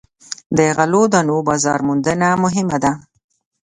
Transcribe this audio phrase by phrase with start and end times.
[0.57, 2.91] د غلو دانو بازار موندنه مهمه ده.